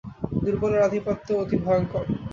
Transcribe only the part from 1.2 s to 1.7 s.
অতি